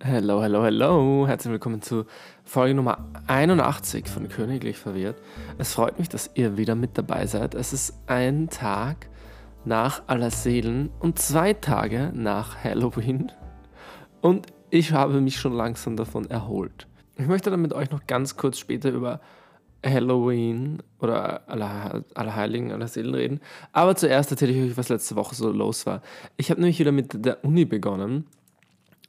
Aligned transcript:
Hello, 0.00 0.42
hello, 0.42 0.62
hello. 0.62 1.26
Herzlich 1.26 1.52
willkommen 1.52 1.80
zu 1.80 2.04
Folge 2.44 2.74
Nummer 2.74 3.08
81 3.28 4.06
von 4.08 4.28
Königlich 4.28 4.76
Verwirrt. 4.76 5.16
Es 5.56 5.72
freut 5.72 5.98
mich, 5.98 6.10
dass 6.10 6.30
ihr 6.34 6.58
wieder 6.58 6.74
mit 6.74 6.98
dabei 6.98 7.26
seid. 7.26 7.54
Es 7.54 7.72
ist 7.72 7.94
ein 8.06 8.50
Tag 8.50 9.08
nach 9.64 10.02
Allerseelen 10.06 10.90
und 11.00 11.18
zwei 11.18 11.54
Tage 11.54 12.12
nach 12.14 12.62
Halloween. 12.62 13.32
Und 14.20 14.48
ich 14.68 14.92
habe 14.92 15.18
mich 15.22 15.38
schon 15.38 15.54
langsam 15.54 15.96
davon 15.96 16.28
erholt. 16.28 16.86
Ich 17.16 17.26
möchte 17.26 17.48
dann 17.48 17.62
mit 17.62 17.72
euch 17.72 17.90
noch 17.90 18.06
ganz 18.06 18.36
kurz 18.36 18.58
später 18.58 18.90
über 18.90 19.22
Halloween 19.84 20.82
oder 21.00 21.48
Aller, 21.48 22.04
Allerheiligen, 22.12 22.70
Allerseelen 22.70 23.14
reden. 23.14 23.40
Aber 23.72 23.96
zuerst 23.96 24.30
erzähle 24.30 24.52
ich 24.52 24.72
euch, 24.72 24.76
was 24.76 24.90
letzte 24.90 25.16
Woche 25.16 25.34
so 25.34 25.50
los 25.50 25.86
war. 25.86 26.02
Ich 26.36 26.50
habe 26.50 26.60
nämlich 26.60 26.78
wieder 26.78 26.92
mit 26.92 27.24
der 27.24 27.42
Uni 27.46 27.64
begonnen 27.64 28.26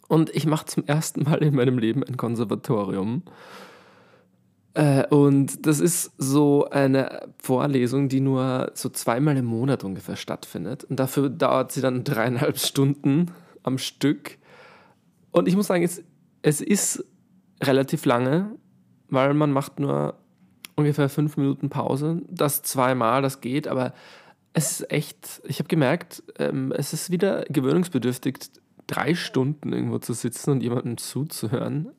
und 0.08 0.30
ich 0.36 0.46
mache 0.46 0.66
zum 0.66 0.86
ersten 0.86 1.24
Mal 1.24 1.44
in 1.44 1.56
meinem 1.56 1.78
Leben 1.78 2.04
ein 2.04 2.18
Konservatorium. 2.18 3.24
Äh, 4.74 5.06
und 5.08 5.66
das 5.66 5.80
ist 5.80 6.12
so 6.18 6.70
eine 6.70 7.30
Vorlesung, 7.42 8.10
die 8.10 8.22
nur 8.22 8.72
so 8.74 8.90
zweimal 8.90 9.36
im 9.38 9.46
Monat 9.46 9.84
ungefähr 9.84 10.16
stattfindet. 10.16 10.84
Und 10.86 11.00
dafür 11.00 11.30
dauert 11.30 11.72
sie 11.72 11.82
dann 11.82 12.04
dreieinhalb 12.04 12.58
Stunden 12.58 13.32
am 13.64 13.78
Stück. 13.78 14.38
Und 15.32 15.48
ich 15.48 15.56
muss 15.56 15.68
sagen, 15.68 15.84
es, 15.84 16.04
es 16.42 16.62
ist 16.62 17.04
relativ 17.62 18.06
lange, 18.06 18.52
weil 19.10 19.34
man 19.34 19.52
macht 19.52 19.80
nur 19.80 20.16
ungefähr 20.76 21.10
fünf 21.10 21.38
Minuten 21.38 21.70
Pause. 21.70 22.22
Das 22.30 22.62
zweimal, 22.62 23.22
das 23.22 23.42
geht, 23.42 23.68
aber 23.68 23.94
es 24.54 24.80
ist 24.80 24.92
echt, 24.92 25.42
ich 25.46 25.60
habe 25.60 25.68
gemerkt, 25.68 26.24
ähm, 26.40 26.72
es 26.72 26.94
ist 26.94 27.12
wieder 27.12 27.44
gewöhnungsbedürftig, 27.50 28.38
drei 28.88 29.16
Stunden 29.16 29.74
irgendwo 29.74 30.00
zu 30.00 30.14
sitzen 30.14 30.52
und 30.52 30.64
jemandem 30.64 30.98
zuzuhören. 30.98 31.90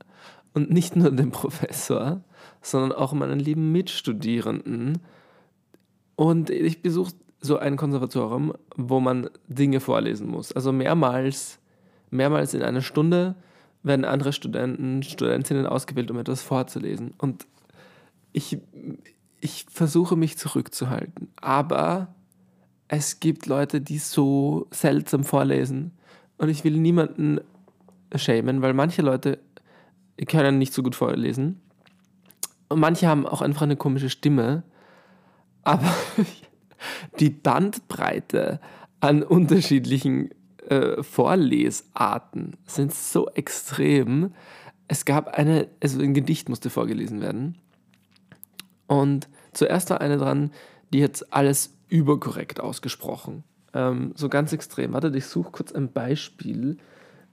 Und 0.55 0.71
nicht 0.71 0.97
nur 0.97 1.11
dem 1.11 1.31
Professor, 1.31 2.23
sondern 2.63 2.93
auch 2.93 3.13
meinen 3.13 3.39
lieben 3.39 3.71
Mitstudierenden. 3.71 4.99
Und 6.17 6.51
ich 6.51 6.83
besuche 6.83 7.13
so 7.41 7.59
ein 7.59 7.77
Konservatorium, 7.77 8.55
wo 8.75 8.99
man 8.99 9.31
Dinge 9.47 9.81
vorlesen 9.81 10.27
muss. 10.27 10.53
Also 10.53 10.73
mehrmals, 10.73 11.61
mehrmals 12.11 12.55
in 12.55 12.63
einer 12.63 12.83
Stunde 12.83 13.37
werden 13.83 14.05
andere 14.05 14.33
Studenten, 14.33 15.03
Studentinnen 15.03 15.67
ausgewählt, 15.67 16.11
um 16.11 16.19
etwas 16.19 16.43
vorzulesen. 16.43 17.15
Und 17.19 17.47
ich, 18.33 18.59
ich 19.41 19.67
versuche 19.71 20.17
mich 20.17 20.39
zurückzuhalten. 20.39 21.29
Aber 21.37 22.15
es 22.89 23.21
gibt 23.21 23.47
Leute, 23.47 23.81
die 23.81 23.99
so 23.99 24.67
seltsam 24.73 25.23
vorlesen 25.23 25.93
und 26.39 26.49
ich 26.49 26.65
will 26.65 26.79
niemanden 26.79 27.41
schämen, 28.15 28.63
weil 28.63 28.73
manche 28.73 29.03
Leute 29.03 29.39
können 30.27 30.59
nicht 30.59 30.73
so 30.73 30.83
gut 30.83 30.95
vorlesen. 30.95 31.61
Und 32.69 32.81
manche 32.81 33.07
haben 33.07 33.27
auch 33.27 33.43
einfach 33.43 33.63
eine 33.63 33.77
komische 33.77 34.11
Stimme. 34.11 34.63
Aber 35.63 35.95
die 37.21 37.31
Bandbreite 37.31 38.61
an 39.01 39.23
unterschiedlichen 39.23 40.31
äh, 40.69 41.03
Vorlesarten 41.03 42.57
sind 42.67 42.95
so 42.95 43.29
extrem. 43.31 44.35
Es 44.87 45.05
gab 45.05 45.29
eine, 45.29 45.69
also 45.83 46.01
ein 46.01 46.15
Gedicht 46.15 46.49
musste 46.49 46.71
vorgelesen 46.71 47.21
werden. 47.21 47.59
Und 48.87 49.29
zuerst 49.53 49.91
war 49.91 50.01
eine 50.01 50.19
dran, 50.19 50.51
die 50.93 51.05
hat 51.05 51.25
alles 51.31 51.75
überkorrekt 51.89 52.61
ausgesprochen. 52.61 53.45
Ähm, 53.75 54.13
so 54.17 54.29
ganz 54.29 54.53
extrem. 54.53 54.93
Warte, 54.93 55.13
ich 55.15 55.27
suche 55.27 55.51
kurz 55.51 55.73
ein 55.73 55.93
Beispiel. 55.93 56.79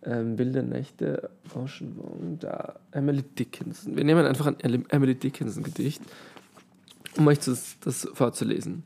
Ähm, 0.03 0.37
Wilde 0.37 0.61
Nächte, 0.61 1.31
Rauschenwogen, 1.55 2.39
da. 2.39 2.75
Emily 2.91 3.23
Dickinson. 3.23 3.95
Wir 3.95 4.03
nehmen 4.03 4.25
einfach 4.25 4.45
ein 4.45 4.59
Emily 4.89 5.15
Dickinson-Gedicht, 5.15 6.01
um 7.17 7.27
euch 7.27 7.39
das, 7.39 7.79
das 7.79 8.07
vorzulesen. 8.13 8.83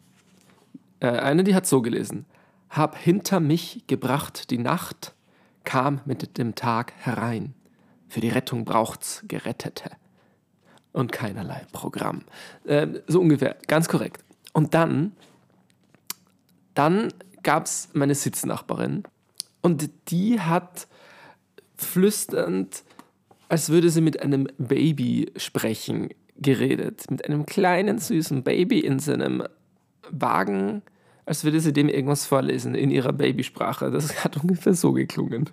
Äh, 1.02 1.10
eine, 1.10 1.44
die 1.44 1.56
hat 1.56 1.66
so 1.66 1.82
gelesen. 1.82 2.26
Hab 2.70 2.98
hinter 2.98 3.40
mich 3.40 3.84
gebracht 3.88 4.50
die 4.52 4.60
Nacht, 4.60 5.14
kam 5.64 6.02
mit 6.06 6.38
dem 6.38 6.56
Tag 6.56 6.94
herein. 6.98 7.54
Für 8.08 8.22
die 8.22 8.30
Rettung 8.30 8.64
braucht's 8.64 9.24
Gerettete 9.28 9.92
und 10.94 11.12
keinerlei 11.12 11.66
Programm. 11.72 12.24
Äh, 12.64 12.88
so 13.08 13.20
ungefähr, 13.20 13.58
ganz 13.68 13.88
korrekt. 13.88 14.24
Und 14.54 14.74
dann, 14.74 15.14
dann 16.74 17.10
gab 17.44 17.66
es 17.66 17.90
meine 17.94 18.16
Sitznachbarin 18.16 19.04
und 19.62 19.90
die 20.10 20.40
hat 20.40 20.88
flüsternd, 21.78 22.84
als 23.48 23.70
würde 23.70 23.90
sie 23.90 24.02
mit 24.02 24.22
einem 24.22 24.48
Baby 24.58 25.32
sprechen, 25.38 26.10
geredet. 26.42 27.10
Mit 27.10 27.26
einem 27.26 27.46
kleinen, 27.46 28.00
süßen 28.00 28.44
Baby 28.44 28.80
in 28.80 29.00
seinem 29.00 29.44
Wagen, 30.10 30.82
als 31.26 31.44
würde 31.44 31.60
sie 31.60 31.74
dem 31.74 31.90
irgendwas 31.90 32.26
vorlesen 32.26 32.76
in 32.76 32.92
ihrer 32.92 33.14
Babysprache. 33.14 33.92
Das 33.92 34.24
hat 34.24 34.38
ungefähr 34.42 34.74
so 34.74 34.94
geklungen. 34.94 35.50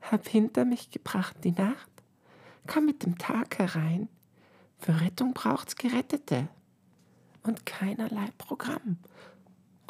Hab 0.00 0.28
hinter 0.28 0.64
mich 0.64 0.90
gebracht 0.90 1.36
die 1.44 1.52
Nacht, 1.52 1.90
komm 2.66 2.86
mit 2.86 3.04
dem 3.04 3.18
Tag 3.18 3.58
herein. 3.58 4.08
Für 4.78 5.00
Rettung 5.00 5.32
braucht's 5.32 5.76
Gerettete 5.76 6.48
und 7.44 7.66
keinerlei 7.66 8.28
Programm. 8.38 8.96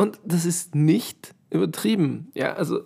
Und 0.02 0.18
das 0.24 0.44
ist 0.44 0.74
nicht 0.74 1.32
übertrieben. 1.50 2.32
Ja, 2.34 2.54
also 2.54 2.80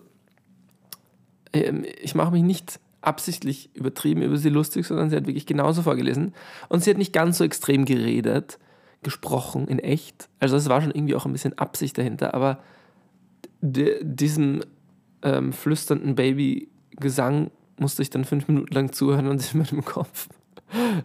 ähm, 1.55 1.87
ich 2.03 2.15
mache 2.15 2.31
mich 2.31 2.43
nicht 2.43 2.79
absichtlich 3.01 3.75
übertrieben 3.75 4.21
über 4.21 4.37
sie 4.37 4.51
lustig, 4.51 4.87
sondern 4.87 5.09
sie 5.09 5.17
hat 5.17 5.27
wirklich 5.27 5.47
genauso 5.47 5.81
vorgelesen. 5.81 6.35
Und 6.69 6.85
sie 6.85 6.91
hat 6.91 6.99
nicht 6.99 7.15
ganz 7.15 7.39
so 7.39 7.45
extrem 7.45 7.87
geredet, 7.87 8.59
gesprochen 9.03 9.67
in 9.67 9.79
echt. 9.79 10.29
Also 10.41 10.57
es 10.57 10.69
war 10.69 10.83
schon 10.83 10.91
irgendwie 10.91 11.15
auch 11.15 11.25
ein 11.25 11.33
bisschen 11.33 11.57
Absicht 11.57 11.97
dahinter, 11.97 12.35
aber 12.35 12.59
diesem 13.63 14.61
ähm, 15.23 15.55
flüsternden 15.55 16.17
Baby-Gesang 16.17 17.51
musste 17.79 18.03
ich 18.03 18.11
dann 18.11 18.27
fünf 18.27 18.47
Minuten 18.47 18.75
lang 18.75 18.93
zuhören 18.93 19.29
und 19.29 19.43
in 19.55 19.61
meinem 19.61 19.87
Kopf 19.87 20.29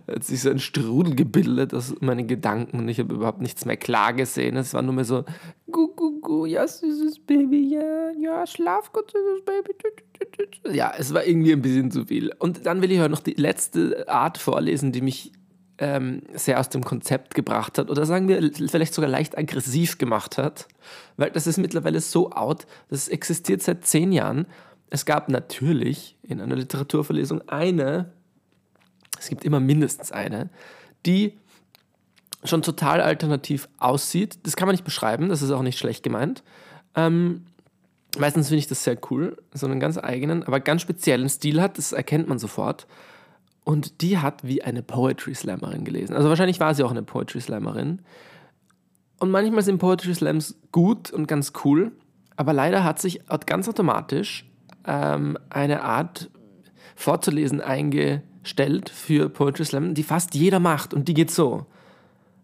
hat 0.08 0.24
sich 0.24 0.42
so 0.42 0.50
ein 0.50 0.60
Strudel 0.60 1.16
gebildet 1.16 1.74
aus 1.74 1.96
meinen 2.02 2.28
Gedanken 2.28 2.80
und 2.80 2.88
ich 2.90 3.00
habe 3.00 3.14
überhaupt 3.14 3.42
nichts 3.42 3.66
mehr 3.66 3.78
klar 3.78 4.14
gesehen. 4.14 4.56
Es 4.58 4.74
war 4.74 4.82
nur 4.82 4.94
mehr 4.94 5.06
so, 5.06 5.24
gu, 5.72 5.88
gu, 5.96 6.20
gu, 6.20 6.46
ja, 6.46 6.68
süßes 6.68 7.20
Baby, 7.20 7.74
ja, 7.74 8.12
ja, 8.20 8.46
schlaf 8.48 8.92
gut, 8.92 9.12
süßes 9.12 9.46
Baby. 9.46 9.76
Ja, 10.72 10.94
es 10.98 11.14
war 11.14 11.26
irgendwie 11.26 11.54
ein 11.54 11.62
bisschen 11.62 11.90
zu 11.90 12.06
viel. 12.06 12.32
Und 12.38 12.66
dann 12.66 12.82
will 12.82 12.92
ich 12.92 13.00
heute 13.00 13.10
noch 13.10 13.20
die 13.22 13.34
letzte 13.34 14.08
Art 14.08 14.38
vorlesen, 14.38 14.92
die 14.92 15.02
mich 15.02 15.32
ähm, 15.82 16.22
sehr 16.34 16.60
aus 16.60 16.70
dem 16.70 16.84
Konzept 16.84 17.34
gebracht 17.34 17.80
hat 17.80 17.90
oder 17.90 18.06
sagen 18.06 18.28
wir 18.28 18.52
vielleicht 18.70 18.94
sogar 18.94 19.10
leicht 19.10 19.36
aggressiv 19.36 19.98
gemacht 19.98 20.38
hat, 20.38 20.68
weil 21.18 21.32
das 21.32 21.48
ist 21.48 21.58
mittlerweile 21.58 22.00
so 22.02 22.32
out, 22.32 22.68
das 22.90 23.08
existiert 23.08 23.64
seit 23.64 23.84
zehn 23.86 24.12
Jahren. 24.12 24.46
Es 24.92 25.06
gab 25.06 25.28
natürlich 25.30 26.18
in 26.22 26.40
einer 26.40 26.56
Literaturverlesung 26.56 27.42
eine 27.50 28.14
es 29.22 29.30
gibt 29.30 29.46
immer 29.46 29.60
mindestens 29.60 30.12
eine, 30.12 30.50
die 31.06 31.38
schon 32.44 32.64
total 32.64 33.02
alternativ 33.02 33.70
aussieht. 33.78 34.40
Das 34.44 34.56
kann 34.56 34.68
man 34.68 34.74
nicht 34.74 34.84
beschreiben, 34.84 35.30
das 35.30 35.42
ist 35.42 35.52
auch 35.52 35.62
nicht 35.62 35.78
schlecht 35.78 36.04
gemeint. 36.04 36.44
Ähm, 36.96 37.46
meistens 38.18 38.48
finde 38.48 38.60
ich 38.60 38.68
das 38.68 38.84
sehr 38.84 38.98
cool, 39.10 39.38
so 39.54 39.68
einen 39.68 39.80
ganz 39.80 39.98
eigenen, 39.98 40.44
aber 40.44 40.60
ganz 40.60 40.82
speziellen 40.82 41.30
Stil 41.30 41.62
hat, 41.62 41.78
das 41.78 41.92
erkennt 41.92 42.28
man 42.28 42.40
sofort. 42.40 42.88
Und 43.64 44.02
die 44.02 44.18
hat 44.18 44.44
wie 44.44 44.64
eine 44.64 44.82
Poetry 44.82 45.36
Slammerin 45.36 45.86
gelesen. 45.86 46.16
Also 46.16 46.30
wahrscheinlich 46.30 46.60
war 46.60 46.74
sie 46.74 46.84
auch 46.84 46.92
eine 46.92 47.04
Poetry 47.04 47.40
Slammerin. 47.40 48.02
Und 49.20 49.30
manchmal 49.30 49.62
sind 49.62 49.78
Poetry 49.78 50.16
Slams 50.16 50.56
gut 50.72 51.12
und 51.12 51.28
ganz 51.28 51.54
cool, 51.64 51.92
aber 52.38 52.54
leider 52.54 52.84
hat 52.84 53.00
sich 53.00 53.22
ganz 53.46 53.70
automatisch 53.70 54.50
ähm, 54.88 55.38
eine 55.52 55.84
Art 55.84 56.32
vorzulesen 56.96 57.62
einge 57.62 58.24
stellt 58.44 58.90
für 58.90 59.30
Poetry 59.30 59.66
Slam, 59.66 59.94
die 59.94 60.04
fast 60.04 60.36
jeder 60.36 60.60
macht. 60.60 60.94
Und 60.94 61.08
die 61.08 61.14
geht 61.14 61.32
so. 61.32 61.66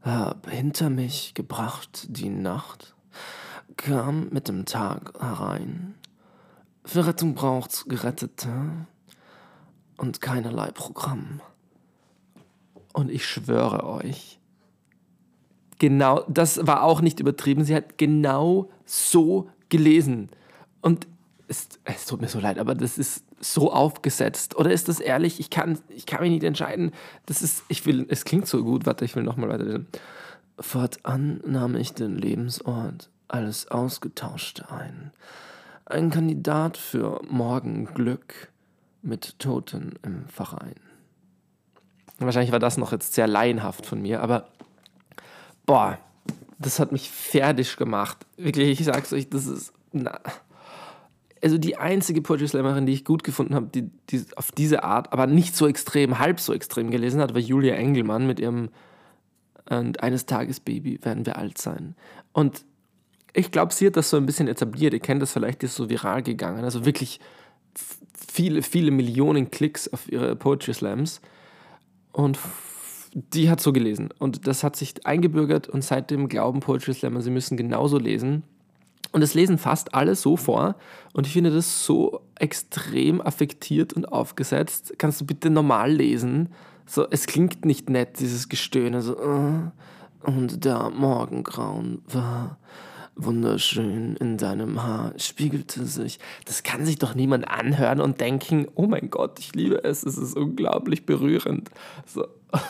Hab 0.02 0.50
hinter 0.50 0.90
mich 0.90 1.34
gebracht 1.34 2.06
die 2.10 2.30
Nacht, 2.30 2.96
kam 3.76 4.30
mit 4.30 4.48
dem 4.48 4.66
Tag 4.66 5.14
herein. 5.20 5.96
Für 6.86 7.06
Rettung 7.06 7.34
braucht's 7.34 7.86
Gerettete 7.86 8.50
und 9.98 10.22
keinerlei 10.22 10.72
Programm. 10.72 11.42
Und 12.94 13.12
ich 13.12 13.26
schwöre 13.26 13.86
euch, 13.86 14.40
genau, 15.80 16.24
das 16.28 16.66
war 16.66 16.84
auch 16.84 17.02
nicht 17.02 17.20
übertrieben. 17.20 17.66
Sie 17.66 17.76
hat 17.76 17.98
genau 17.98 18.70
so 18.86 19.50
gelesen. 19.70 20.30
Und 20.82 21.08
es, 21.48 21.68
es 21.84 22.06
tut 22.06 22.22
mir 22.22 22.30
so 22.30 22.40
leid, 22.40 22.60
aber 22.60 22.76
das 22.76 22.98
ist 22.98 23.24
so 23.40 23.72
aufgesetzt? 23.72 24.56
Oder 24.56 24.72
ist 24.72 24.88
das 24.88 25.00
ehrlich? 25.00 25.40
Ich 25.40 25.50
kann, 25.50 25.80
ich 25.90 26.06
kann 26.06 26.22
mich 26.22 26.32
nicht 26.32 26.44
entscheiden. 26.44 26.92
Das 27.26 27.42
ist, 27.42 27.64
ich 27.68 27.86
will, 27.86 28.06
es 28.10 28.26
klingt 28.26 28.48
so 28.48 28.64
gut. 28.64 28.86
Warte, 28.86 29.06
ich 29.06 29.16
will 29.16 29.24
nochmal 29.24 29.50
weiter. 29.50 29.82
Fortan 30.60 31.42
nahm 31.46 31.76
ich 31.76 31.94
den 31.94 32.18
Lebensort 32.18 33.10
alles 33.28 33.70
Ausgetauschte 33.70 34.72
ein. 34.72 35.12
Ein 35.86 36.10
Kandidat 36.10 36.78
für 36.78 37.22
Morgenglück, 37.30 38.50
mit 39.02 39.40
Toten 39.40 39.94
im 40.04 40.28
Verein. 40.28 40.76
Wahrscheinlich 42.20 42.52
war 42.52 42.60
das 42.60 42.78
noch 42.78 42.92
jetzt 42.92 43.14
sehr 43.14 43.28
laienhaft 43.28 43.86
von 43.86 44.02
mir, 44.02 44.22
aber 44.22 44.48
boah, 45.66 45.98
das 46.60 46.80
hat 46.80 46.92
mich 46.92 47.10
fertig 47.10 47.78
gemacht. 47.78 48.26
Wirklich, 48.38 48.80
ich 48.80 48.86
sag's 48.86 49.14
euch, 49.14 49.30
das 49.30 49.46
ist. 49.46 49.74
Na, 49.92 50.20
also 51.44 51.58
die 51.58 51.78
einzige 51.78 52.22
Poetry 52.22 52.48
Slammerin, 52.48 52.86
die 52.86 52.94
ich 52.94 53.06
gut 53.06 53.24
gefunden 53.24 53.56
habe, 53.56 53.68
die, 53.68 53.90
die 54.10 54.26
auf 54.36 54.52
diese 54.52 54.84
Art, 54.84 55.14
aber 55.14 55.28
nicht 55.28 55.56
so 55.56 55.68
extrem, 55.68 56.20
halb 56.20 56.40
so 56.40 56.54
extrem 56.54 56.92
gelesen 56.92 57.22
hat, 57.22 57.34
war 57.34 57.42
Julia 57.42 57.76
Engelmann 57.76 58.28
mit 58.28 58.40
ihrem 58.40 58.70
Und 59.70 60.02
eines 60.02 60.26
Tages, 60.26 60.60
Baby, 60.60 61.00
werden 61.04 61.26
wir 61.26 61.38
alt 61.38 61.58
sein. 61.58 61.96
Und 62.32 62.66
ich 63.34 63.52
glaube, 63.52 63.74
sie 63.74 63.88
hat 63.88 63.98
das 63.98 64.10
so 64.10 64.18
ein 64.18 64.26
bisschen 64.26 64.48
etabliert. 64.48 64.94
Ihr 64.94 65.00
kennt 65.00 65.22
das 65.22 65.32
vielleicht, 65.32 65.62
die 65.62 65.68
ist 65.68 65.76
so 65.76 65.90
viral 65.90 66.24
gegangen. 66.24 66.64
Also 66.64 66.86
wirklich 66.86 67.20
viele, 68.14 68.62
viele 68.64 68.92
Millionen 68.92 69.52
Klicks 69.52 69.88
auf 69.88 70.12
ihre 70.12 70.36
Poetry 70.36 70.74
Slams. 70.74 71.22
Und 72.12 72.40
die 73.14 73.50
hat 73.50 73.62
so 73.62 73.74
gelesen. 73.74 74.10
Und 74.18 74.48
das 74.48 74.64
hat 74.64 74.76
sich 74.76 75.06
eingebürgert 75.06 75.68
und 75.70 75.84
seitdem 75.84 76.30
glauben 76.30 76.62
Poetry 76.62 76.94
Slammer, 76.94 77.22
sie 77.22 77.30
müssen 77.30 77.58
genauso 77.58 78.00
lesen. 78.00 78.44
Und 79.12 79.22
es 79.22 79.34
lesen 79.34 79.58
fast 79.58 79.94
alle 79.94 80.16
so 80.16 80.38
vor. 80.38 80.76
Und 81.14 81.28
ich 81.28 81.34
finde 81.34 81.52
das 81.52 81.86
so 81.86 82.22
extrem 82.36 83.22
affektiert 83.22 83.94
und 83.94 84.12
aufgesetzt. 84.12 84.94
Kannst 84.98 85.22
du 85.22 85.26
bitte 85.26 85.50
normal 85.50 85.92
lesen? 85.92 86.50
So, 86.86 87.08
es 87.10 87.26
klingt 87.26 87.66
nicht 87.66 87.90
nett, 87.90 88.20
dieses 88.20 88.50
Gestöhne. 88.50 89.02
So, 89.02 89.18
uh, 89.18 89.72
und 90.24 90.66
der 90.66 90.90
Morgengrauen 90.90 92.02
war 92.08 92.58
wunderschön 93.18 94.16
in 94.18 94.38
deinem 94.38 94.84
Haar 94.84 95.14
spiegelte 95.18 95.86
sich. 95.86 96.20
Das 96.46 96.64
kann 96.64 96.86
sich 96.86 97.00
doch 97.00 97.16
niemand 97.16 97.48
anhören 97.48 98.00
und 98.00 98.22
denken, 98.22 98.68
oh 98.76 98.86
mein 98.86 99.10
Gott, 99.10 99.40
ich 99.40 99.56
liebe 99.56 99.84
es, 99.84 100.04
es 100.04 100.18
ist 100.18 100.38
unglaublich 100.38 101.06
berührend. 101.06 101.70
So. 102.06 102.28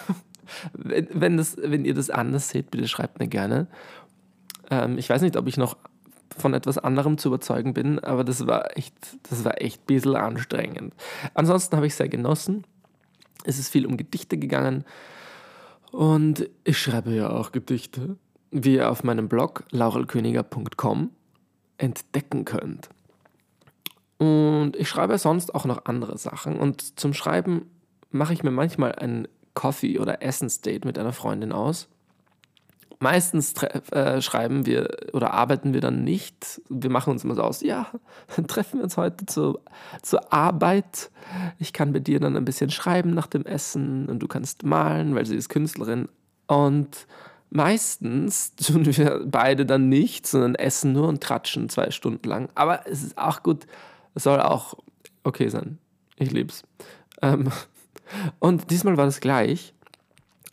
Wenn, 0.71 1.09
wenn, 1.11 1.35
das, 1.35 1.57
wenn 1.61 1.83
ihr 1.83 1.93
das 1.93 2.09
anders 2.09 2.47
seht, 2.47 2.71
bitte 2.71 2.87
schreibt 2.87 3.19
mir 3.19 3.27
gerne. 3.27 3.67
Ähm, 4.69 4.97
ich 4.97 5.09
weiß 5.09 5.21
nicht, 5.21 5.35
ob 5.35 5.45
ich 5.45 5.57
noch 5.57 5.75
von 6.41 6.53
etwas 6.53 6.77
anderem 6.77 7.17
zu 7.17 7.29
überzeugen 7.29 7.73
bin, 7.73 7.99
aber 7.99 8.23
das 8.23 8.47
war 8.47 8.77
echt, 8.77 8.93
das 9.29 9.43
war 9.45 9.61
echt 9.61 9.81
ein 9.81 9.85
bisschen 9.87 10.15
anstrengend. 10.15 10.93
Ansonsten 11.33 11.75
habe 11.75 11.87
ich 11.87 11.95
sehr 11.95 12.09
genossen. 12.09 12.65
Es 13.43 13.59
ist 13.59 13.69
viel 13.69 13.85
um 13.85 13.97
Gedichte 13.97 14.37
gegangen 14.37 14.83
und 15.91 16.49
ich 16.63 16.77
schreibe 16.77 17.11
ja 17.11 17.29
auch 17.29 17.51
Gedichte 17.51 18.17
wie 18.51 18.75
ihr 18.75 18.89
auf 18.89 19.03
meinem 19.03 19.27
Blog 19.27 19.63
laurelköniger.com 19.71 21.11
entdecken 21.77 22.45
könnt. 22.45 22.89
Und 24.17 24.73
ich 24.77 24.89
schreibe 24.89 25.17
sonst 25.17 25.53
auch 25.53 25.65
noch 25.65 25.85
andere 25.85 26.17
Sachen. 26.17 26.57
Und 26.57 26.99
zum 26.99 27.13
Schreiben 27.13 27.69
mache 28.09 28.33
ich 28.33 28.43
mir 28.43 28.51
manchmal 28.51 28.93
ein 28.93 29.27
Coffee- 29.53 29.99
oder 29.99 30.23
Essensdate 30.23 30.87
mit 30.87 30.97
einer 30.97 31.13
Freundin 31.13 31.51
aus. 31.51 31.87
Meistens 32.99 33.53
äh, 33.91 34.21
schreiben 34.21 34.65
wir 34.65 34.89
oder 35.13 35.33
arbeiten 35.33 35.73
wir 35.73 35.81
dann 35.81 36.03
nicht. 36.03 36.61
Wir 36.67 36.89
machen 36.89 37.11
uns 37.11 37.23
immer 37.23 37.35
so 37.35 37.43
aus, 37.43 37.61
ja, 37.61 37.87
dann 38.35 38.47
treffen 38.47 38.79
wir 38.79 38.83
uns 38.83 38.97
heute 38.97 39.25
zu, 39.25 39.59
zur 40.01 40.33
Arbeit. 40.33 41.11
Ich 41.59 41.73
kann 41.73 41.91
mit 41.91 42.07
dir 42.07 42.19
dann 42.19 42.35
ein 42.35 42.45
bisschen 42.45 42.71
schreiben 42.71 43.13
nach 43.13 43.27
dem 43.27 43.45
Essen 43.45 44.07
und 44.07 44.19
du 44.19 44.27
kannst 44.27 44.63
malen, 44.63 45.13
weil 45.13 45.25
sie 45.25 45.35
ist 45.35 45.49
Künstlerin. 45.49 46.09
Und 46.47 47.07
Meistens 47.49 48.55
tun 48.55 48.85
wir 48.85 49.21
beide 49.25 49.65
dann 49.65 49.89
nichts, 49.89 50.31
sondern 50.31 50.55
essen 50.55 50.93
nur 50.93 51.07
und 51.07 51.21
tratschen 51.21 51.69
zwei 51.69 51.91
Stunden 51.91 52.27
lang. 52.27 52.49
Aber 52.55 52.87
es 52.87 53.03
ist 53.03 53.17
auch 53.17 53.43
gut, 53.43 53.65
es 54.15 54.23
soll 54.23 54.41
auch 54.41 54.75
okay 55.23 55.49
sein. 55.49 55.77
Ich 56.17 56.31
lieb's. 56.31 56.63
Ähm, 57.21 57.51
und 58.39 58.69
diesmal 58.71 58.97
war 58.97 59.05
das 59.05 59.21
gleich. 59.21 59.73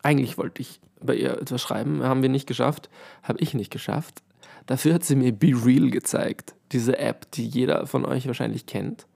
Eigentlich 0.03 0.39
wollte 0.39 0.63
ich 0.63 0.81
bei 1.01 1.15
ihr 1.15 1.41
etwas 1.41 1.61
schreiben, 1.61 2.03
haben 2.03 2.23
wir 2.23 2.29
nicht 2.29 2.47
geschafft, 2.47 2.89
habe 3.23 3.41
ich 3.41 3.55
nicht 3.55 3.71
geschafft. 3.71 4.23
Dafür 4.67 4.95
hat 4.95 5.05
sie 5.05 5.17
mir 5.17 5.33
Be 5.33 5.53
Real 5.65 5.91
gezeigt, 5.91 6.55
diese 6.73 6.99
App, 6.99 7.31
die 7.33 7.47
jeder 7.47 7.87
von 7.87 8.05
euch 8.05 8.27
wahrscheinlich 8.27 8.67
kennt. 8.67 9.07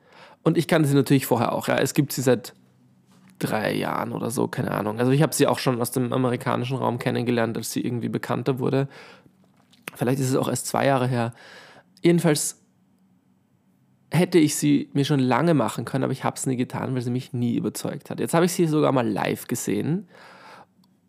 Und 0.43 0.59
ich 0.59 0.69
kannte 0.69 0.89
sie 0.89 0.95
natürlich 0.95 1.27
vorher 1.27 1.53
auch. 1.53 1.69
Ja, 1.69 1.77
es 1.79 1.95
gibt 1.95 2.13
sie 2.13 2.23
seit 2.23 2.55
drei 3.39 3.75
Jahren 3.75 4.13
oder 4.13 4.31
so, 4.31 4.49
keine 4.49 4.73
Ahnung. 4.73 4.99
Also 4.99 5.13
ich 5.13 5.23
habe 5.23 5.35
sie 5.35 5.47
auch 5.47 5.59
schon 5.59 5.81
aus 5.81 5.91
dem 5.91 6.13
amerikanischen 6.13 6.77
Raum 6.77 6.99
kennengelernt, 6.99 7.57
als 7.57 7.73
sie 7.73 7.81
irgendwie 7.85 8.09
bekannter 8.09 8.59
wurde. 8.59 8.89
Vielleicht 9.95 10.21
ist 10.21 10.31
es 10.31 10.37
auch 10.37 10.49
erst 10.49 10.67
zwei 10.67 10.87
Jahre 10.87 11.07
her. 11.07 11.33
Jedenfalls 12.03 12.61
hätte 14.11 14.39
ich 14.39 14.57
sie 14.57 14.91
mir 14.93 15.05
schon 15.05 15.21
lange 15.21 15.55
machen 15.55 15.85
können, 15.85 16.05
aber 16.05 16.13
ich 16.13 16.25
habe 16.25 16.37
es 16.37 16.47
nie 16.47 16.57
getan, 16.57 16.95
weil 16.95 17.03
sie 17.03 17.11
mich 17.11 17.33
nie 17.33 17.57
überzeugt 17.57 18.11
hat. 18.11 18.21
Jetzt 18.21 18.35
habe 18.35 18.47
ich 18.47 18.53
sie 18.53 18.67
sogar 18.67 18.93
mal 18.93 19.07
live 19.07 19.47
gesehen 19.47 20.09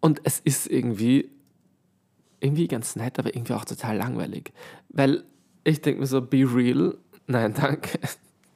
und 0.01 0.21
es 0.23 0.39
ist 0.39 0.67
irgendwie 0.67 1.29
irgendwie 2.39 2.67
ganz 2.67 2.95
nett, 2.95 3.19
aber 3.19 3.35
irgendwie 3.35 3.53
auch 3.53 3.65
total 3.65 3.97
langweilig, 3.97 4.53
weil 4.89 5.23
ich 5.63 5.81
denke 5.81 6.01
mir 6.01 6.07
so, 6.07 6.21
be 6.21 6.37
real. 6.37 6.97
Nein, 7.27 7.53
danke. 7.53 7.99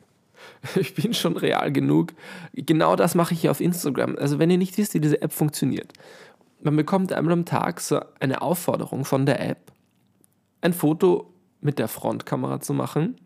ich 0.75 0.95
bin 0.95 1.13
schon 1.13 1.37
real 1.37 1.71
genug. 1.71 2.13
Genau 2.53 2.95
das 2.95 3.15
mache 3.15 3.33
ich 3.33 3.41
hier 3.41 3.51
auf 3.51 3.59
Instagram. 3.59 4.15
Also 4.17 4.39
wenn 4.39 4.49
ihr 4.49 4.57
nicht 4.57 4.77
wisst, 4.77 4.93
wie 4.93 4.99
diese 4.99 5.21
App 5.21 5.33
funktioniert. 5.33 5.93
Man 6.61 6.75
bekommt 6.75 7.11
einmal 7.11 7.33
am 7.33 7.45
Tag 7.45 7.81
so 7.81 7.99
eine 8.19 8.41
Aufforderung 8.41 9.03
von 9.03 9.25
der 9.25 9.47
App, 9.47 9.71
ein 10.61 10.73
Foto 10.73 11.33
mit 11.59 11.77
der 11.77 11.89
Frontkamera 11.89 12.61
zu 12.61 12.73
machen, 12.73 13.17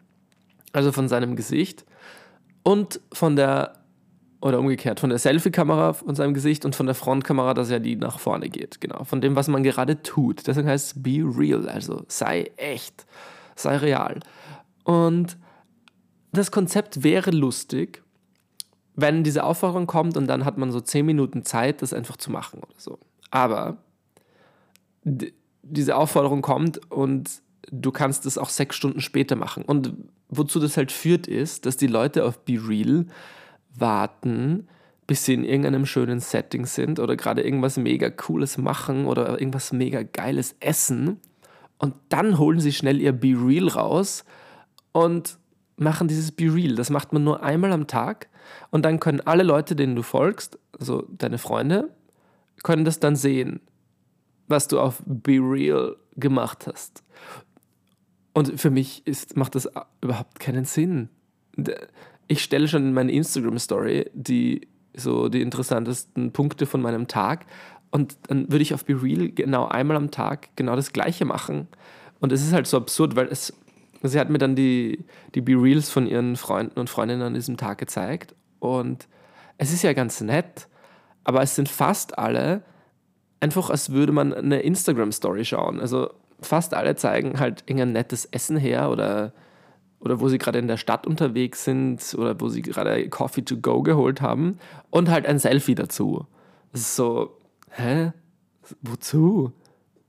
also 0.74 0.92
von 0.92 1.08
seinem 1.08 1.36
Gesicht 1.36 1.86
und 2.64 3.00
von 3.14 3.36
der, 3.36 3.74
oder 4.40 4.60
umgekehrt, 4.60 5.00
von 5.00 5.10
der 5.10 5.20
Selfie-Kamera 5.20 5.94
von 5.94 6.16
seinem 6.16 6.34
Gesicht 6.34 6.64
und 6.66 6.76
von 6.76 6.86
der 6.86 6.96
Frontkamera, 6.96 7.54
dass 7.54 7.70
ja 7.70 7.80
die 7.80 7.96
nach 7.96 8.20
vorne 8.20 8.50
geht, 8.50 8.80
genau, 8.80 9.04
von 9.04 9.22
dem, 9.22 9.36
was 9.36 9.48
man 9.48 9.64
gerade 9.64 10.04
tut. 10.04 10.46
Deswegen 10.46 10.68
heißt 10.68 10.88
es 10.88 11.04
be 11.04 11.24
real, 11.24 11.68
also 11.68 12.04
sei 12.08 12.52
echt, 12.58 13.06
sei 13.56 13.78
real. 13.78 14.20
Und 14.84 15.38
das 16.32 16.52
Konzept 16.52 17.04
wäre 17.04 17.32
lustig, 17.32 18.04
wenn 18.96 19.24
diese 19.24 19.44
Aufforderung 19.44 19.88
kommt 19.88 20.18
und 20.18 20.28
dann 20.28 20.46
hat 20.46 20.58
man 20.58 20.72
so 20.72 20.82
zehn 20.82 21.06
Minuten 21.06 21.44
Zeit, 21.44 21.82
das 21.82 21.94
einfach 21.94 22.18
zu 22.18 22.32
machen 22.32 22.60
oder 22.60 22.76
so. 22.78 23.00
Aber 23.32 23.78
diese 25.04 25.96
Aufforderung 25.96 26.42
kommt 26.42 26.92
und 26.92 27.42
du 27.72 27.92
kannst 27.92 28.26
es 28.26 28.38
auch 28.38 28.50
sechs 28.50 28.76
Stunden 28.76 29.02
später 29.02 29.36
machen. 29.36 29.64
Und 29.64 29.94
wozu 30.30 30.60
das 30.60 30.78
halt 30.78 30.92
führt, 30.92 31.28
ist, 31.28 31.66
dass 31.66 31.78
die 31.78 31.88
Leute 31.88 32.26
auf 32.26 32.40
Be 32.40 32.60
Real 32.68 33.06
warten, 33.80 34.68
bis 35.08 35.26
sie 35.26 35.34
in 35.34 35.44
irgendeinem 35.44 35.86
schönen 35.86 36.20
Setting 36.20 36.66
sind 36.66 37.00
oder 37.00 37.16
gerade 37.16 37.42
irgendwas 37.42 37.78
mega 37.78 38.10
Cooles 38.10 38.58
machen 38.58 39.06
oder 39.06 39.40
irgendwas 39.40 39.72
mega 39.72 40.04
Geiles 40.04 40.56
essen. 40.60 41.20
Und 41.78 41.96
dann 42.10 42.38
holen 42.38 42.60
sie 42.60 42.74
schnell 42.74 43.00
ihr 43.02 43.14
Be 43.14 43.36
Real 43.38 43.70
raus 43.70 44.26
und 44.92 45.38
machen 45.78 46.08
dieses 46.08 46.32
Be 46.32 46.54
Real. 46.54 46.76
Das 46.76 46.90
macht 46.90 47.14
man 47.14 47.24
nur 47.24 47.42
einmal 47.44 47.72
am 47.72 47.88
Tag 47.88 48.28
und 48.72 48.84
dann 48.84 49.00
können 49.00 49.22
alle 49.22 49.44
Leute, 49.44 49.76
denen 49.76 49.96
du 49.96 50.04
folgst, 50.04 50.60
also 50.78 51.08
deine 51.10 51.38
Freunde, 51.38 51.90
können 52.64 52.84
das 52.84 53.00
dann 53.00 53.16
sehen, 53.16 53.62
was 54.48 54.68
du 54.68 54.80
auf 54.80 55.02
Be 55.06 55.40
Real 55.40 55.96
gemacht 56.16 56.68
hast. 56.68 57.04
Und 58.34 58.60
für 58.60 58.70
mich 58.70 59.06
ist, 59.08 59.38
macht 59.38 59.56
das 59.56 59.70
überhaupt 60.02 60.40
keinen 60.40 60.66
Sinn. 60.66 61.10
Ich 62.28 62.44
stelle 62.44 62.68
schon 62.68 62.84
in 62.84 62.94
meine 62.94 63.12
Instagram-Story 63.12 64.10
die, 64.14 64.68
so 64.96 65.30
die 65.30 65.42
interessantesten 65.42 66.32
Punkte 66.32 66.66
von 66.66 66.82
meinem 66.82 67.08
Tag 67.08 67.46
und 67.92 68.18
dann 68.28 68.52
würde 68.52 68.62
ich 68.64 68.74
auf 68.74 68.86
Be 68.86 69.02
Real 69.02 69.30
genau 69.30 69.68
einmal 69.68 69.98
am 69.98 70.12
Tag 70.12 70.50
genau 70.56 70.76
das 70.76 70.92
Gleiche 70.92 71.26
machen. 71.26 71.68
Und 72.20 72.32
es 72.32 72.42
ist 72.42 72.52
halt 72.52 72.68
so 72.68 72.78
absurd, 72.78 73.16
weil 73.16 73.28
es 73.28 73.54
Sie 74.04 74.20
hat 74.20 74.30
mir 74.30 74.38
dann 74.38 74.56
die, 74.56 75.06
die 75.36 75.42
Be-Reals 75.42 75.90
von 75.90 76.08
ihren 76.08 76.36
Freunden 76.36 76.80
und 76.80 76.90
Freundinnen 76.90 77.24
an 77.24 77.34
diesem 77.34 77.58
Tag 77.58 77.78
gezeigt. 77.78 78.36
Und 78.60 79.08
es 79.58 79.74
ist 79.74 79.84
ja 79.84 79.94
ganz 79.94 80.22
nett, 80.22 80.68
aber 81.24 81.42
es 81.42 81.56
sind 81.56 81.70
fast 81.70 82.18
alle 82.18 82.64
einfach, 83.40 83.70
als 83.70 83.92
würde 83.92 84.12
man 84.12 84.34
eine 84.34 84.62
Instagram-Story 84.62 85.46
schauen. 85.46 85.80
Also 85.80 86.12
fast 86.42 86.74
alle 86.74 86.96
zeigen 86.96 87.40
halt 87.40 87.64
irgendein 87.66 87.94
nettes 87.94 88.26
Essen 88.26 88.58
her 88.58 88.90
oder, 88.90 89.34
oder 90.00 90.20
wo 90.20 90.30
sie 90.30 90.38
gerade 90.38 90.60
in 90.60 90.68
der 90.68 90.78
Stadt 90.78 91.08
unterwegs 91.08 91.64
sind 91.64 92.16
oder 92.18 92.40
wo 92.40 92.50
sie 92.50 92.62
gerade 92.62 93.10
Coffee 93.10 93.44
to 93.44 93.58
go 93.58 93.82
geholt 93.82 94.22
haben 94.22 94.60
und 94.90 95.10
halt 95.10 95.26
ein 95.26 95.40
Selfie 95.40 95.76
dazu. 95.76 96.26
Das 96.72 96.82
ist 96.82 96.96
so, 96.96 97.38
hä? 97.72 98.12
Wozu? 98.82 99.52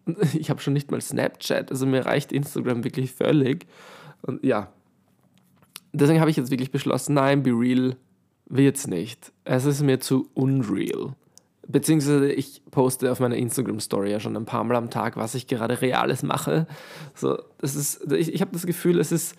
Ich 0.32 0.48
habe 0.48 0.62
schon 0.62 0.72
nicht 0.72 0.90
mal 0.90 1.02
Snapchat, 1.02 1.70
also 1.70 1.84
mir 1.84 2.06
reicht 2.06 2.32
Instagram 2.32 2.82
wirklich 2.82 3.12
völlig. 3.12 3.66
Und 4.22 4.42
ja, 4.42 4.72
deswegen 5.92 6.20
habe 6.20 6.30
ich 6.30 6.38
jetzt 6.38 6.50
wirklich 6.50 6.70
beschlossen, 6.70 7.12
nein, 7.12 7.42
Be 7.42 7.50
Real 7.50 7.94
wird's 8.46 8.86
nicht. 8.86 9.32
Es 9.44 9.64
ist 9.64 9.82
mir 9.82 10.00
zu 10.00 10.28
unreal. 10.34 11.14
Beziehungsweise 11.66 12.32
ich 12.32 12.62
poste 12.70 13.12
auf 13.12 13.20
meiner 13.20 13.36
Instagram-Story 13.36 14.10
ja 14.10 14.20
schon 14.20 14.36
ein 14.36 14.46
paar 14.46 14.64
Mal 14.64 14.76
am 14.76 14.88
Tag, 14.88 15.18
was 15.18 15.34
ich 15.34 15.46
gerade 15.46 15.82
Reales 15.82 16.22
mache. 16.22 16.66
So, 17.14 17.38
das 17.58 17.76
ist, 17.76 18.10
ich, 18.12 18.32
ich 18.32 18.40
habe 18.40 18.52
das 18.52 18.64
Gefühl, 18.64 18.98
es 18.98 19.12
ist, 19.12 19.36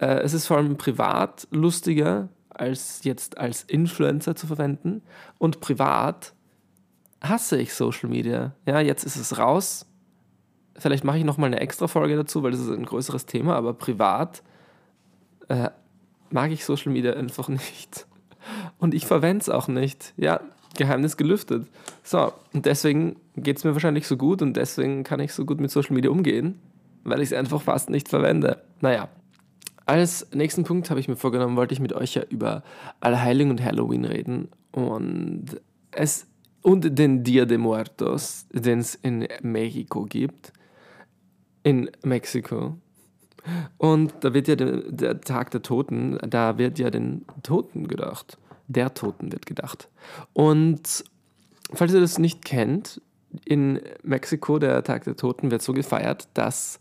äh, 0.00 0.20
es 0.20 0.32
ist 0.32 0.46
vor 0.46 0.56
allem 0.56 0.76
privat 0.76 1.46
lustiger 1.50 2.28
als 2.48 3.04
jetzt 3.04 3.38
als 3.38 3.62
Influencer 3.62 4.34
zu 4.34 4.46
verwenden. 4.46 5.02
Und 5.38 5.60
privat 5.60 6.34
hasse 7.22 7.60
ich 7.60 7.74
Social 7.74 8.08
Media. 8.08 8.54
Ja, 8.66 8.80
jetzt 8.80 9.04
ist 9.04 9.16
es 9.16 9.38
raus. 9.38 9.86
Vielleicht 10.76 11.04
mache 11.04 11.18
ich 11.18 11.24
nochmal 11.24 11.48
eine 11.48 11.60
extra 11.60 11.88
Folge 11.88 12.16
dazu, 12.16 12.42
weil 12.42 12.52
das 12.52 12.60
ist 12.60 12.70
ein 12.70 12.86
größeres 12.86 13.26
Thema, 13.26 13.56
aber 13.56 13.74
privat 13.74 14.42
äh, 15.48 15.70
mag 16.30 16.50
ich 16.50 16.64
Social 16.64 16.92
Media 16.92 17.12
einfach 17.12 17.48
nicht. 17.48 18.06
Und 18.78 18.94
ich 18.94 19.06
verwende 19.06 19.42
es 19.42 19.48
auch 19.48 19.68
nicht. 19.68 20.14
Ja, 20.16 20.40
Geheimnis 20.76 21.16
gelüftet. 21.16 21.66
So, 22.02 22.32
und 22.52 22.64
deswegen 22.64 23.16
geht 23.36 23.58
es 23.58 23.64
mir 23.64 23.74
wahrscheinlich 23.74 24.06
so 24.06 24.16
gut 24.16 24.40
und 24.40 24.54
deswegen 24.54 25.04
kann 25.04 25.20
ich 25.20 25.34
so 25.34 25.44
gut 25.44 25.60
mit 25.60 25.70
Social 25.70 25.94
Media 25.94 26.10
umgehen, 26.10 26.58
weil 27.04 27.20
ich 27.20 27.32
es 27.32 27.38
einfach 27.38 27.60
fast 27.60 27.90
nicht 27.90 28.08
verwende. 28.08 28.62
Naja. 28.80 29.08
Als 29.90 30.24
nächsten 30.32 30.62
Punkt 30.62 30.88
habe 30.88 31.00
ich 31.00 31.08
mir 31.08 31.16
vorgenommen, 31.16 31.56
wollte 31.56 31.74
ich 31.74 31.80
mit 31.80 31.92
euch 31.92 32.14
ja 32.14 32.22
über 32.22 32.62
Allerheiligen 33.00 33.50
und 33.50 33.60
Halloween 33.60 34.04
reden 34.04 34.48
und 34.70 35.60
es 35.90 36.28
und 36.62 36.96
den 36.96 37.24
Dia 37.24 37.44
de 37.44 37.58
Muertos, 37.58 38.46
den 38.52 38.78
es 38.78 38.94
in 38.94 39.26
Mexiko 39.42 40.04
gibt. 40.04 40.52
In 41.64 41.90
Mexiko. 42.04 42.76
Und 43.78 44.14
da 44.20 44.32
wird 44.32 44.46
ja 44.46 44.54
der, 44.54 44.76
der, 44.92 45.20
Tag 45.22 45.50
der 45.50 45.62
Toten, 45.62 46.18
da 46.24 46.56
wird 46.56 46.78
ja 46.78 46.90
den 46.90 47.24
Toten 47.42 47.88
gedacht. 47.88 48.38
Der 48.68 48.94
Toten 48.94 49.32
wird 49.32 49.44
gedacht. 49.44 49.88
Und 50.32 51.04
falls 51.72 51.92
ihr 51.92 52.00
das 52.00 52.20
nicht 52.20 52.44
kennt, 52.44 53.02
in 53.44 53.80
Mexiko, 54.04 54.60
der 54.60 54.84
Tag 54.84 55.02
der 55.02 55.16
Toten, 55.16 55.50
wird 55.50 55.62
so 55.62 55.72
gefeiert, 55.72 56.28
dass 56.34 56.78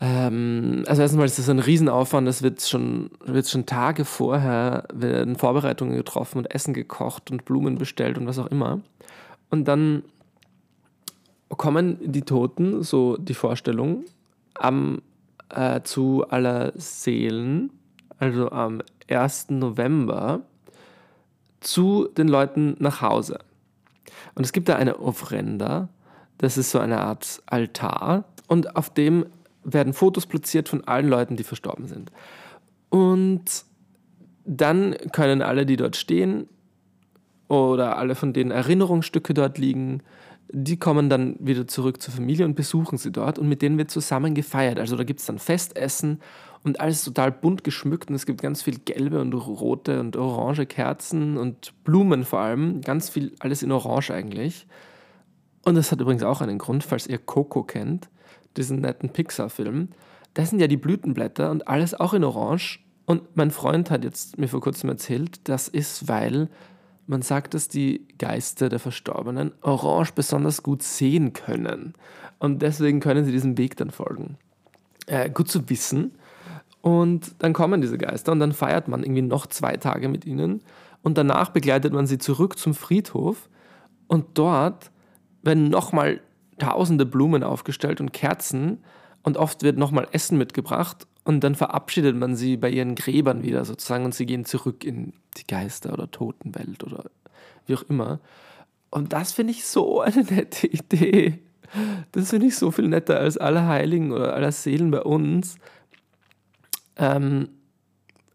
ähm, 0.00 0.84
also 0.86 1.02
erstmal 1.02 1.26
ist 1.26 1.38
das 1.38 1.48
ein 1.48 1.58
Riesenaufwand, 1.58 2.28
es 2.28 2.42
wird 2.42 2.60
schon, 2.60 3.10
wird 3.24 3.48
schon 3.48 3.64
Tage 3.64 4.04
vorher 4.04 4.84
werden 4.92 5.36
Vorbereitungen 5.36 5.96
getroffen 5.96 6.38
und 6.38 6.54
Essen 6.54 6.74
gekocht 6.74 7.30
und 7.30 7.44
Blumen 7.44 7.78
bestellt 7.78 8.18
und 8.18 8.26
was 8.26 8.38
auch 8.38 8.48
immer. 8.48 8.80
Und 9.50 9.66
dann 9.66 10.02
kommen 11.48 11.98
die 12.02 12.22
Toten, 12.22 12.82
so 12.82 13.16
die 13.16 13.34
Vorstellung, 13.34 14.04
am, 14.54 15.00
äh, 15.48 15.80
zu 15.82 16.26
aller 16.28 16.72
Seelen, 16.76 17.70
also 18.18 18.50
am 18.50 18.82
1. 19.08 19.46
November, 19.50 20.40
zu 21.60 22.08
den 22.16 22.28
Leuten 22.28 22.76
nach 22.80 23.00
Hause. 23.00 23.38
Und 24.34 24.44
es 24.44 24.52
gibt 24.52 24.68
da 24.68 24.76
eine 24.76 24.98
Ofrenda, 24.98 25.88
das 26.38 26.58
ist 26.58 26.70
so 26.70 26.78
eine 26.78 27.00
Art 27.00 27.42
Altar, 27.46 28.24
und 28.46 28.76
auf 28.76 28.90
dem 28.90 29.26
werden 29.66 29.92
Fotos 29.92 30.26
platziert 30.26 30.68
von 30.68 30.84
allen 30.84 31.08
Leuten, 31.08 31.36
die 31.36 31.44
verstorben 31.44 31.88
sind. 31.88 32.12
Und 32.88 33.64
dann 34.44 34.96
können 35.12 35.42
alle, 35.42 35.66
die 35.66 35.76
dort 35.76 35.96
stehen, 35.96 36.48
oder 37.48 37.98
alle, 37.98 38.14
von 38.14 38.32
denen 38.32 38.50
Erinnerungsstücke 38.50 39.34
dort 39.34 39.58
liegen, 39.58 40.02
die 40.50 40.78
kommen 40.78 41.08
dann 41.08 41.36
wieder 41.40 41.66
zurück 41.66 42.00
zur 42.00 42.14
Familie 42.14 42.44
und 42.44 42.54
besuchen 42.54 42.98
sie 42.98 43.10
dort 43.10 43.38
und 43.38 43.48
mit 43.48 43.62
denen 43.62 43.78
wird 43.78 43.90
zusammen 43.90 44.34
gefeiert. 44.34 44.78
Also 44.78 44.96
da 44.96 45.04
gibt 45.04 45.20
es 45.20 45.26
dann 45.26 45.38
Festessen 45.38 46.20
und 46.62 46.80
alles 46.80 47.04
total 47.04 47.32
bunt 47.32 47.64
geschmückt 47.64 48.10
und 48.10 48.16
es 48.16 48.26
gibt 48.26 48.42
ganz 48.42 48.62
viel 48.62 48.78
gelbe 48.78 49.20
und 49.20 49.32
rote 49.32 50.00
und 50.00 50.16
orange 50.16 50.66
Kerzen 50.66 51.36
und 51.36 51.72
Blumen 51.84 52.24
vor 52.24 52.40
allem. 52.40 52.80
Ganz 52.80 53.08
viel, 53.08 53.34
alles 53.40 53.62
in 53.62 53.72
Orange 53.72 54.12
eigentlich. 54.12 54.66
Und 55.64 55.74
das 55.74 55.90
hat 55.90 56.00
übrigens 56.00 56.22
auch 56.22 56.40
einen 56.40 56.58
Grund, 56.58 56.84
falls 56.84 57.08
ihr 57.08 57.18
Coco 57.18 57.64
kennt 57.64 58.08
diesen 58.56 58.80
netten 58.80 59.10
Pixar-Film, 59.10 59.88
das 60.34 60.50
sind 60.50 60.60
ja 60.60 60.66
die 60.66 60.76
Blütenblätter 60.76 61.50
und 61.50 61.66
alles 61.66 61.94
auch 61.94 62.12
in 62.12 62.22
Orange. 62.24 62.80
Und 63.06 63.36
mein 63.36 63.50
Freund 63.50 63.90
hat 63.90 64.04
jetzt 64.04 64.38
mir 64.38 64.48
vor 64.48 64.60
kurzem 64.60 64.90
erzählt, 64.90 65.48
das 65.48 65.68
ist, 65.68 66.08
weil 66.08 66.48
man 67.06 67.22
sagt, 67.22 67.54
dass 67.54 67.68
die 67.68 68.06
Geister 68.18 68.68
der 68.68 68.78
Verstorbenen 68.78 69.52
Orange 69.62 70.12
besonders 70.12 70.62
gut 70.62 70.82
sehen 70.82 71.32
können. 71.32 71.94
Und 72.38 72.62
deswegen 72.62 73.00
können 73.00 73.24
sie 73.24 73.32
diesem 73.32 73.56
Weg 73.56 73.76
dann 73.76 73.90
folgen. 73.90 74.36
Äh, 75.06 75.30
gut 75.30 75.48
zu 75.48 75.70
wissen. 75.70 76.12
Und 76.82 77.34
dann 77.38 77.52
kommen 77.52 77.80
diese 77.80 77.96
Geister 77.96 78.32
und 78.32 78.40
dann 78.40 78.52
feiert 78.52 78.88
man 78.88 79.02
irgendwie 79.02 79.22
noch 79.22 79.46
zwei 79.46 79.76
Tage 79.76 80.08
mit 80.08 80.26
ihnen. 80.26 80.62
Und 81.02 81.16
danach 81.16 81.50
begleitet 81.50 81.92
man 81.92 82.06
sie 82.06 82.18
zurück 82.18 82.58
zum 82.58 82.74
Friedhof. 82.74 83.48
Und 84.06 84.26
dort 84.34 84.90
werden 85.42 85.68
nochmal 85.70 86.20
tausende 86.58 87.06
Blumen 87.06 87.42
aufgestellt 87.42 88.00
und 88.00 88.12
Kerzen 88.12 88.78
und 89.22 89.36
oft 89.36 89.62
wird 89.62 89.78
nochmal 89.78 90.08
Essen 90.12 90.38
mitgebracht 90.38 91.06
und 91.24 91.40
dann 91.42 91.54
verabschiedet 91.54 92.16
man 92.16 92.36
sie 92.36 92.56
bei 92.56 92.70
ihren 92.70 92.94
Gräbern 92.94 93.42
wieder 93.42 93.64
sozusagen 93.64 94.04
und 94.04 94.14
sie 94.14 94.26
gehen 94.26 94.44
zurück 94.44 94.84
in 94.84 95.12
die 95.36 95.46
Geister- 95.46 95.92
oder 95.92 96.10
Totenwelt 96.10 96.84
oder 96.84 97.04
wie 97.66 97.74
auch 97.74 97.82
immer. 97.88 98.20
Und 98.90 99.12
das 99.12 99.32
finde 99.32 99.52
ich 99.52 99.66
so 99.66 100.00
eine 100.00 100.22
nette 100.22 100.66
Idee. 100.66 101.40
Das 102.12 102.30
finde 102.30 102.46
ich 102.46 102.56
so 102.56 102.70
viel 102.70 102.86
netter 102.86 103.18
als 103.18 103.36
alle 103.36 103.66
Heiligen 103.66 104.12
oder 104.12 104.34
aller 104.34 104.52
Seelen 104.52 104.90
bei 104.92 105.02
uns. 105.02 105.56
Ähm, 106.96 107.48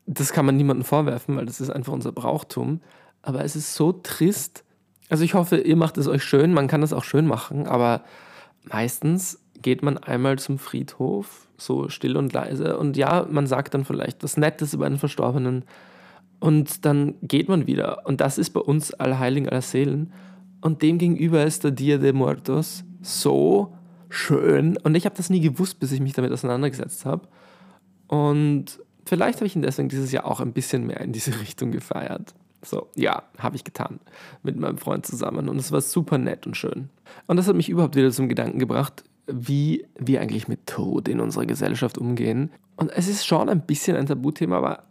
das 0.05 0.33
kann 0.33 0.45
man 0.45 0.57
niemandem 0.57 0.83
vorwerfen, 0.83 1.37
weil 1.37 1.45
das 1.45 1.61
ist 1.61 1.69
einfach 1.69 1.93
unser 1.93 2.11
Brauchtum. 2.11 2.81
Aber 3.21 3.43
es 3.43 3.55
ist 3.55 3.73
so 3.75 3.93
trist, 3.93 4.63
also 5.11 5.25
ich 5.25 5.33
hoffe, 5.33 5.57
ihr 5.57 5.75
macht 5.75 5.97
es 5.97 6.07
euch 6.07 6.23
schön. 6.23 6.53
Man 6.53 6.69
kann 6.69 6.79
das 6.79 6.93
auch 6.93 7.03
schön 7.03 7.27
machen, 7.27 7.67
aber 7.67 8.01
meistens 8.63 9.43
geht 9.61 9.83
man 9.83 9.97
einmal 9.97 10.39
zum 10.39 10.57
Friedhof, 10.57 11.49
so 11.57 11.89
still 11.89 12.15
und 12.15 12.31
leise. 12.31 12.77
Und 12.77 12.95
ja, 12.95 13.27
man 13.29 13.45
sagt 13.45 13.73
dann 13.73 13.83
vielleicht 13.83 14.23
was 14.23 14.37
Nettes 14.37 14.73
über 14.73 14.85
einen 14.85 14.99
Verstorbenen. 14.99 15.65
Und 16.39 16.85
dann 16.85 17.15
geht 17.21 17.49
man 17.49 17.67
wieder. 17.67 18.05
Und 18.05 18.21
das 18.21 18.37
ist 18.37 18.51
bei 18.51 18.61
uns 18.61 18.93
Allerheiligen 18.93 19.49
aller 19.49 19.61
Seelen. 19.61 20.13
Und 20.61 20.81
dem 20.81 20.97
gegenüber 20.97 21.43
ist 21.43 21.65
der 21.65 21.71
Dia 21.71 21.97
de 21.97 22.13
Muertos 22.13 22.85
so 23.01 23.75
schön. 24.07 24.77
Und 24.77 24.95
ich 24.95 25.03
habe 25.03 25.17
das 25.17 25.29
nie 25.29 25.41
gewusst, 25.41 25.81
bis 25.81 25.91
ich 25.91 25.99
mich 25.99 26.13
damit 26.13 26.31
auseinandergesetzt 26.31 27.03
habe. 27.05 27.27
Und 28.07 28.79
vielleicht 29.05 29.39
habe 29.39 29.47
ich 29.47 29.57
ihn 29.57 29.61
deswegen 29.61 29.89
dieses 29.89 30.13
Jahr 30.13 30.25
auch 30.25 30.39
ein 30.39 30.53
bisschen 30.53 30.87
mehr 30.87 31.01
in 31.01 31.11
diese 31.11 31.37
Richtung 31.41 31.71
gefeiert. 31.71 32.33
So, 32.63 32.89
ja, 32.95 33.23
habe 33.39 33.55
ich 33.55 33.63
getan. 33.63 33.99
Mit 34.43 34.57
meinem 34.57 34.77
Freund 34.77 35.05
zusammen. 35.05 35.49
Und 35.49 35.57
es 35.57 35.71
war 35.71 35.81
super 35.81 36.17
nett 36.17 36.45
und 36.45 36.55
schön. 36.55 36.89
Und 37.27 37.37
das 37.37 37.47
hat 37.47 37.55
mich 37.55 37.69
überhaupt 37.69 37.95
wieder 37.95 38.11
zum 38.11 38.29
Gedanken 38.29 38.59
gebracht, 38.59 39.03
wie 39.27 39.85
wir 39.97 40.21
eigentlich 40.21 40.47
mit 40.47 40.67
Tod 40.67 41.07
in 41.07 41.19
unserer 41.19 41.45
Gesellschaft 41.45 41.97
umgehen. 41.97 42.51
Und 42.75 42.91
es 42.91 43.07
ist 43.07 43.25
schon 43.25 43.49
ein 43.49 43.61
bisschen 43.61 43.97
ein 43.97 44.05
Tabuthema, 44.05 44.57
aber 44.57 44.83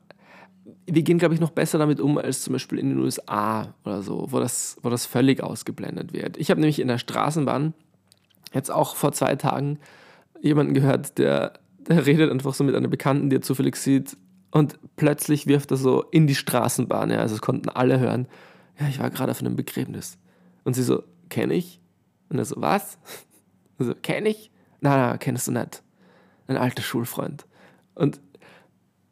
wir 0.87 1.03
gehen, 1.03 1.19
glaube 1.19 1.35
ich, 1.35 1.41
noch 1.41 1.51
besser 1.51 1.79
damit 1.79 2.01
um 2.01 2.19
als 2.19 2.43
zum 2.43 2.53
Beispiel 2.53 2.79
in 2.79 2.91
den 2.91 2.99
USA 2.99 3.75
oder 3.85 4.03
so, 4.03 4.27
wo 4.31 4.41
das, 4.41 4.77
wo 4.83 4.91
das 4.91 5.07
völlig 5.07 5.43
ausgeblendet 5.43 6.13
wird. 6.13 6.37
Ich 6.37 6.51
habe 6.51 6.61
nämlich 6.61 6.81
in 6.81 6.89
der 6.89 6.99
Straßenbahn 6.99 7.75
jetzt 8.53 8.71
auch 8.71 8.97
vor 8.97 9.13
zwei 9.13 9.37
Tagen 9.37 9.79
jemanden 10.41 10.75
gehört, 10.75 11.19
der, 11.19 11.53
der 11.79 12.07
redet 12.07 12.31
einfach 12.31 12.55
so 12.55 12.65
mit 12.65 12.75
einer 12.75 12.89
Bekannten, 12.89 13.31
die 13.31 13.37
er 13.37 13.43
zufällig 13.43 13.77
sieht, 13.77 14.17
und 14.51 14.79
plötzlich 14.97 15.47
wirft 15.47 15.71
er 15.71 15.77
so 15.77 16.03
in 16.11 16.27
die 16.27 16.35
Straßenbahn, 16.35 17.11
ja, 17.11 17.19
also 17.19 17.35
es 17.35 17.41
konnten 17.41 17.69
alle 17.69 18.01
hören, 18.01 18.27
ja, 18.79 18.89
ich 18.89 18.99
war 18.99 19.11
gerade 19.11 19.31
auf 19.31 19.41
einem 19.41 19.57
Begräbnis. 19.57 20.19
Und 20.65 20.75
sie 20.75 20.83
so, 20.83 21.05
kenne 21.29 21.55
ich? 21.55 21.81
Und 22.29 22.39
er 22.39 22.45
so, 22.45 22.57
was? 22.59 22.99
Und 23.79 23.87
so, 23.87 23.95
kenne 23.95 24.29
ich? 24.29 24.51
Nein, 24.81 24.99
nein, 24.99 25.19
kennst 25.19 25.47
du 25.47 25.53
nicht. 25.53 25.83
Ein 26.47 26.57
alter 26.57 26.83
Schulfreund. 26.83 27.47
Und 27.95 28.21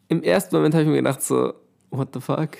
im 0.08 0.22
ersten 0.22 0.56
Moment 0.56 0.74
habe 0.74 0.84
ich 0.84 0.88
mir 0.88 0.96
gedacht, 0.96 1.22
so, 1.22 1.52
what 1.90 2.08
the 2.14 2.20
fuck? 2.20 2.56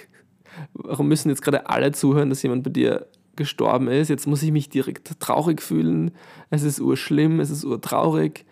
Warum 0.75 1.09
müssen 1.09 1.31
jetzt 1.31 1.43
gerade 1.43 1.69
alle 1.69 1.93
zuhören, 1.93 2.31
dass 2.31 2.43
jemand 2.43 2.63
bei 2.63 2.71
dir 2.71 3.07
gestorben 3.37 3.89
ist? 3.89 4.09
Jetzt 4.09 4.27
muss 4.27 4.43
ich 4.43 4.53
mich 4.53 4.69
direkt 4.69 5.21
traurig 5.21 5.63
fühlen. 5.63 6.11
Es 6.51 6.63
ist 6.63 6.81
urschlimm, 6.81 7.41
es 7.41 7.51
ist 7.51 7.65
urtraurig. 7.65 8.45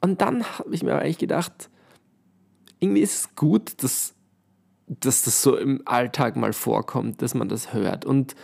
Und 0.00 0.20
dann 0.20 0.44
habe 0.44 0.74
ich 0.74 0.82
mir 0.82 0.96
eigentlich 0.96 1.18
gedacht, 1.18 1.70
irgendwie 2.78 3.02
ist 3.02 3.14
es 3.14 3.36
gut, 3.36 3.82
dass, 3.82 4.14
dass 4.86 5.22
das 5.22 5.42
so 5.42 5.56
im 5.56 5.82
Alltag 5.84 6.36
mal 6.36 6.52
vorkommt, 6.52 7.22
dass 7.22 7.34
man 7.34 7.48
das 7.48 7.72
hört. 7.72 8.04
Und, 8.04 8.34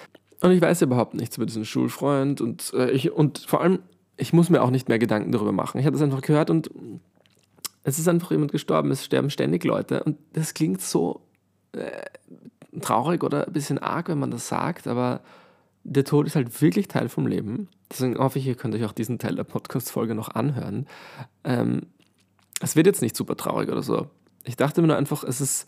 und 0.41 0.51
ich 0.51 0.61
weiß 0.61 0.83
überhaupt 0.83 1.15
nichts 1.15 1.37
über 1.37 1.47
diesen 1.47 1.65
Schulfreund 1.65 2.41
und, 2.41 2.73
äh, 2.75 2.91
ich, 2.91 3.13
und 3.13 3.39
vor 3.39 3.61
allem, 3.61 3.81
ich 4.17 4.33
muss 4.33 4.51
mir 4.51 4.63
auch 4.63 4.71
nicht 4.71 4.89
mehr 4.89 4.99
Gedanken 4.99 5.33
darüber 5.33 5.53
machen. 5.53 5.79
Ich 5.79 5.87
habe 5.87 5.95
das 5.95 6.03
einfach 6.03 6.23
gehört 6.23 6.51
und 6.51 6.71
es 7.85 7.99
ist 7.99 8.09
einfach 8.09 8.31
jemand 8.31 8.53
gestorben, 8.53 8.91
es 8.91 9.05
sterben 9.05 9.31
ständig 9.31 9.65
Leute 9.65 10.05
und 10.05 10.19
das 10.33 10.55
klingt 10.55 10.81
so 10.81 11.23
äh, 11.73 12.03
traurig 12.81 13.25
oder 13.25 13.47
ein 13.47 13.53
bisschen 13.53 13.79
arg, 13.79 14.09
wenn 14.09 14.19
man 14.19 14.31
das 14.31 14.49
sagt, 14.49 14.87
aber 14.87 15.21
der 15.85 16.05
Tod 16.05 16.27
ist 16.27 16.37
halt 16.37 16.63
wirklich 16.63 16.89
Teil 16.89 17.09
vom 17.09 17.27
Leben. 17.27 17.69
Deswegen 17.91 18.17
hoffe 18.19 18.39
ich, 18.39 18.47
ihr 18.47 18.55
könnt 18.55 18.75
euch 18.75 18.85
auch 18.85 18.93
diesen 18.93 19.19
Teil 19.19 19.35
der 19.35 19.45
Podcast-Folge 19.45 20.15
noch 20.15 20.29
anhören. 20.29 20.87
Ähm, 21.45 21.83
es 22.61 22.77
wird 22.77 22.87
jetzt 22.87 23.03
nicht 23.03 23.17
super 23.17 23.37
traurig 23.37 23.69
oder 23.69 23.83
so. 23.83 24.09
Ich 24.45 24.57
dachte 24.57 24.81
mir 24.81 24.89
nur 24.89 24.97
einfach, 24.97 25.25
es 25.25 25.41
ist, 25.41 25.67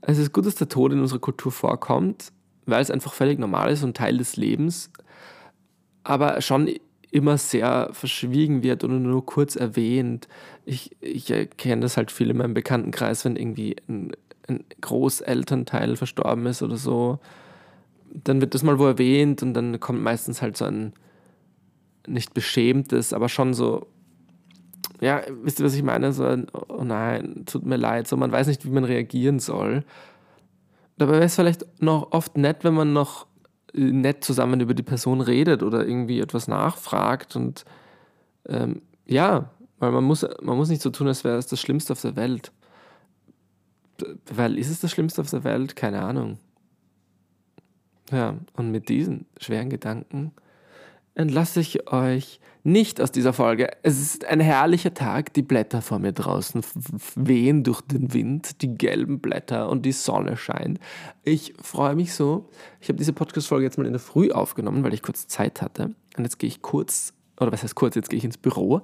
es 0.00 0.18
ist 0.18 0.32
gut, 0.32 0.46
dass 0.46 0.54
der 0.54 0.68
Tod 0.68 0.92
in 0.92 1.00
unserer 1.00 1.18
Kultur 1.18 1.52
vorkommt, 1.52 2.32
weil 2.66 2.80
es 2.80 2.90
einfach 2.90 3.12
völlig 3.12 3.38
normal 3.38 3.70
ist 3.70 3.82
und 3.82 3.96
Teil 3.96 4.18
des 4.18 4.36
Lebens, 4.36 4.90
aber 6.04 6.40
schon 6.40 6.68
immer 7.10 7.38
sehr 7.38 7.90
verschwiegen 7.92 8.62
wird 8.62 8.84
oder 8.84 8.94
nur 8.94 9.24
kurz 9.24 9.56
erwähnt. 9.56 10.28
Ich, 10.64 10.96
ich 11.00 11.32
kenne 11.56 11.82
das 11.82 11.96
halt 11.96 12.10
viel 12.10 12.30
in 12.30 12.36
meinem 12.36 12.54
Bekanntenkreis, 12.54 13.24
wenn 13.24 13.36
irgendwie 13.36 13.76
ein, 13.88 14.12
ein 14.46 14.64
Großelternteil 14.80 15.96
verstorben 15.96 16.46
ist 16.46 16.62
oder 16.62 16.76
so, 16.76 17.18
dann 18.10 18.40
wird 18.40 18.54
das 18.54 18.62
mal 18.62 18.78
wo 18.78 18.86
erwähnt 18.86 19.42
und 19.42 19.54
dann 19.54 19.80
kommt 19.80 20.02
meistens 20.02 20.42
halt 20.42 20.56
so 20.56 20.64
ein 20.64 20.92
nicht 22.06 22.34
beschämtes, 22.34 23.12
aber 23.12 23.28
schon 23.28 23.54
so, 23.54 23.86
ja, 25.00 25.22
wisst 25.42 25.60
ihr, 25.60 25.66
was 25.66 25.74
ich 25.74 25.82
meine? 25.82 26.12
So 26.12 26.24
oh 26.68 26.84
nein, 26.84 27.44
tut 27.46 27.64
mir 27.64 27.76
leid, 27.76 28.08
so 28.08 28.16
man 28.16 28.32
weiß 28.32 28.46
nicht, 28.46 28.64
wie 28.64 28.70
man 28.70 28.84
reagieren 28.84 29.38
soll. 29.38 29.84
Dabei 30.96 31.14
wäre 31.14 31.24
es 31.24 31.36
vielleicht 31.36 31.82
noch 31.82 32.12
oft 32.12 32.36
nett, 32.36 32.64
wenn 32.64 32.74
man 32.74 32.92
noch 32.92 33.26
nett 33.72 34.24
zusammen 34.24 34.60
über 34.60 34.74
die 34.74 34.82
Person 34.82 35.20
redet 35.20 35.62
oder 35.62 35.86
irgendwie 35.86 36.20
etwas 36.20 36.48
nachfragt 36.48 37.36
und 37.36 37.64
ähm, 38.48 38.82
ja, 39.06 39.50
weil 39.78 39.92
man 39.92 40.04
muss, 40.04 40.26
man 40.42 40.56
muss 40.56 40.68
nicht 40.68 40.82
so 40.82 40.90
tun, 40.90 41.06
als 41.06 41.22
wäre 41.22 41.36
es 41.36 41.46
das 41.46 41.60
Schlimmste 41.60 41.92
auf 41.92 42.00
der 42.00 42.16
Welt. 42.16 42.52
Weil 44.32 44.58
ist 44.58 44.70
es 44.70 44.80
das 44.80 44.90
Schlimmste 44.90 45.20
auf 45.20 45.30
der 45.30 45.44
Welt? 45.44 45.76
Keine 45.76 46.02
Ahnung. 46.02 46.38
Ja, 48.10 48.34
und 48.54 48.70
mit 48.70 48.88
diesen 48.88 49.26
schweren 49.38 49.70
Gedanken 49.70 50.32
entlasse 51.18 51.60
ich 51.60 51.92
euch 51.92 52.40
nicht 52.62 53.00
aus 53.00 53.12
dieser 53.12 53.32
Folge. 53.32 53.70
Es 53.82 54.00
ist 54.00 54.24
ein 54.24 54.40
herrlicher 54.40 54.94
Tag, 54.94 55.32
die 55.34 55.42
Blätter 55.42 55.82
vor 55.82 55.98
mir 55.98 56.12
draußen 56.12 56.60
wehen 57.14 57.64
durch 57.64 57.80
den 57.80 58.12
Wind, 58.12 58.62
die 58.62 58.74
gelben 58.74 59.20
Blätter 59.20 59.68
und 59.68 59.84
die 59.84 59.92
Sonne 59.92 60.36
scheint. 60.36 60.78
Ich 61.24 61.54
freue 61.60 61.94
mich 61.94 62.14
so. 62.14 62.48
Ich 62.80 62.88
habe 62.88 62.98
diese 62.98 63.12
Podcast-Folge 63.12 63.64
jetzt 63.64 63.78
mal 63.78 63.86
in 63.86 63.92
der 63.92 64.00
Früh 64.00 64.30
aufgenommen, 64.30 64.84
weil 64.84 64.94
ich 64.94 65.02
kurz 65.02 65.26
Zeit 65.26 65.60
hatte. 65.60 65.94
Und 66.16 66.24
jetzt 66.24 66.38
gehe 66.38 66.48
ich 66.48 66.62
kurz, 66.62 67.14
oder 67.40 67.52
was 67.52 67.62
heißt 67.62 67.74
kurz, 67.74 67.94
jetzt 67.96 68.10
gehe 68.10 68.18
ich 68.18 68.24
ins 68.24 68.38
Büro, 68.38 68.82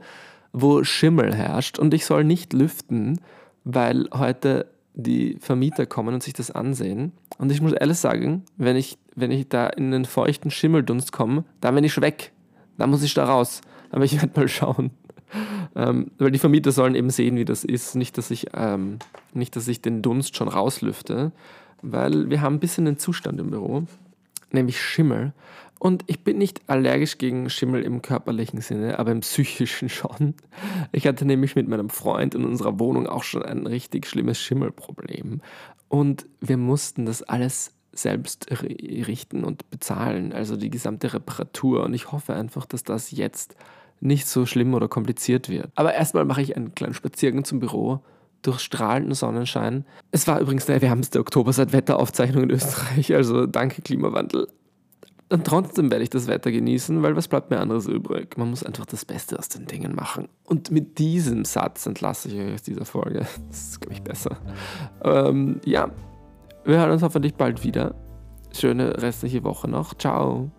wo 0.52 0.82
Schimmel 0.82 1.34
herrscht 1.34 1.78
und 1.78 1.94
ich 1.94 2.04
soll 2.04 2.24
nicht 2.24 2.52
lüften, 2.52 3.20
weil 3.64 4.08
heute 4.12 4.70
die 4.94 5.36
Vermieter 5.40 5.86
kommen 5.86 6.14
und 6.14 6.22
sich 6.22 6.32
das 6.32 6.50
ansehen. 6.50 7.12
Und 7.38 7.50
ich 7.50 7.60
muss 7.60 7.72
ehrlich 7.72 7.98
sagen, 7.98 8.44
wenn 8.56 8.76
ich, 8.76 8.98
wenn 9.14 9.30
ich 9.30 9.48
da 9.48 9.66
in 9.66 9.90
den 9.90 10.04
feuchten 10.04 10.50
Schimmeldunst 10.50 11.12
komme, 11.12 11.44
dann 11.60 11.74
bin 11.74 11.84
ich 11.84 12.00
weg. 12.00 12.32
Dann 12.78 12.90
muss 12.90 13.02
ich 13.02 13.14
da 13.14 13.24
raus. 13.24 13.60
Aber 13.90 14.04
ich 14.04 14.14
werde 14.20 14.38
mal 14.38 14.48
schauen. 14.48 14.90
Ähm, 15.74 16.10
weil 16.18 16.30
die 16.30 16.38
Vermieter 16.38 16.72
sollen 16.72 16.94
eben 16.94 17.10
sehen, 17.10 17.36
wie 17.36 17.44
das 17.44 17.64
ist. 17.64 17.96
Nicht 17.96 18.16
dass, 18.18 18.30
ich, 18.30 18.46
ähm, 18.54 18.98
nicht, 19.32 19.56
dass 19.56 19.68
ich 19.68 19.82
den 19.82 20.02
Dunst 20.02 20.36
schon 20.36 20.48
rauslüfte, 20.48 21.32
weil 21.82 22.30
wir 22.30 22.40
haben 22.40 22.56
ein 22.56 22.60
bisschen 22.60 22.84
den 22.84 22.98
Zustand 22.98 23.40
im 23.40 23.50
Büro, 23.50 23.84
nämlich 24.52 24.80
Schimmel. 24.80 25.32
Und 25.84 26.04
ich 26.06 26.20
bin 26.20 26.38
nicht 26.38 26.62
allergisch 26.66 27.18
gegen 27.18 27.50
Schimmel 27.50 27.82
im 27.82 28.00
körperlichen 28.00 28.60
Sinne, 28.62 28.98
aber 28.98 29.12
im 29.12 29.20
psychischen 29.20 29.88
schon. 29.90 30.34
Ich 30.92 31.06
hatte 31.06 31.26
nämlich 31.26 31.56
mit 31.56 31.68
meinem 31.68 31.90
Freund 31.90 32.34
in 32.34 32.44
unserer 32.44 32.78
Wohnung 32.78 33.06
auch 33.06 33.24
schon 33.24 33.42
ein 33.42 33.66
richtig 33.66 34.06
schlimmes 34.06 34.40
Schimmelproblem. 34.40 35.42
Und 35.88 36.26
wir 36.40 36.56
mussten 36.56 37.06
das 37.06 37.22
alles 37.22 37.72
selbst 37.92 38.48
richten 38.50 39.44
und 39.44 39.70
bezahlen, 39.70 40.32
also 40.32 40.56
die 40.56 40.70
gesamte 40.70 41.12
Reparatur. 41.14 41.84
Und 41.84 41.94
ich 41.94 42.12
hoffe 42.12 42.34
einfach, 42.34 42.66
dass 42.66 42.82
das 42.82 43.10
jetzt 43.10 43.56
nicht 44.00 44.26
so 44.26 44.46
schlimm 44.46 44.74
oder 44.74 44.88
kompliziert 44.88 45.48
wird. 45.48 45.70
Aber 45.76 45.94
erstmal 45.94 46.24
mache 46.24 46.42
ich 46.42 46.56
einen 46.56 46.74
kleinen 46.74 46.94
Spaziergang 46.94 47.44
zum 47.44 47.60
Büro 47.60 48.00
durch 48.42 48.60
strahlenden 48.60 49.14
Sonnenschein. 49.14 49.84
Es 50.10 50.26
war 50.26 50.40
übrigens 50.40 50.66
der 50.66 50.82
wärmste 50.82 51.20
Oktober 51.20 51.52
seit 51.52 51.72
Wetteraufzeichnung 51.72 52.44
in 52.44 52.50
Österreich, 52.50 53.14
also 53.14 53.46
danke 53.46 53.80
Klimawandel. 53.80 54.48
Und 55.30 55.46
trotzdem 55.46 55.90
werde 55.90 56.02
ich 56.02 56.10
das 56.10 56.26
Wetter 56.26 56.52
genießen, 56.52 57.02
weil 57.02 57.16
was 57.16 57.28
bleibt 57.28 57.50
mir 57.50 57.58
anderes 57.58 57.86
übrig? 57.86 58.36
Man 58.36 58.50
muss 58.50 58.62
einfach 58.62 58.86
das 58.86 59.04
Beste 59.04 59.38
aus 59.38 59.48
den 59.48 59.66
Dingen 59.66 59.94
machen. 59.94 60.28
Und 60.44 60.70
mit 60.70 60.98
diesem 60.98 61.44
Satz 61.44 61.86
entlasse 61.86 62.28
ich 62.28 62.38
euch 62.38 62.54
aus 62.54 62.62
dieser 62.62 62.84
Folge. 62.84 63.26
Das 63.48 63.68
ist, 63.68 63.80
glaube 63.80 63.94
ich, 63.94 64.02
besser. 64.02 64.36
Ähm, 65.02 65.60
ja, 65.64 65.90
wir 66.64 66.78
hören 66.78 66.90
uns 66.90 67.02
hoffentlich 67.02 67.34
bald 67.34 67.64
wieder. 67.64 67.94
Schöne 68.52 69.02
restliche 69.02 69.44
Woche 69.44 69.68
noch. 69.68 69.94
Ciao. 69.94 70.50